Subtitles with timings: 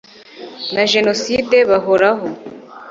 [0.73, 2.25] na genocide bahoraho